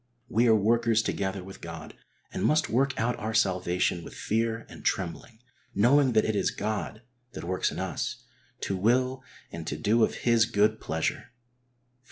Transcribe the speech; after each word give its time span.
We 0.29 0.49
arc 0.49 0.59
workers 0.59 1.03
together 1.03 1.43
with 1.43 1.61
God 1.61 1.93
and 2.33 2.43
must 2.43 2.71
work 2.71 2.99
out 2.99 3.15
our 3.19 3.35
salvation 3.35 4.03
with 4.03 4.15
fear 4.15 4.65
and 4.67 4.83
trembling, 4.83 5.37
knowing 5.75 6.13
that 6.13 6.25
it 6.25 6.35
is 6.35 6.49
God 6.49 7.03
that 7.33 7.43
works 7.43 7.69
in 7.71 7.77
us, 7.77 8.23
to 8.61 8.75
will 8.75 9.23
and 9.51 9.67
to 9.67 9.77
do 9.77 10.03
of 10.03 10.15
His 10.25 10.45
good 10.47 10.79
pleasure 10.81 11.25
\Phil. 11.35 11.89